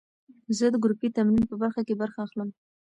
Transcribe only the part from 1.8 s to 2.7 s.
کې برخه اخلم.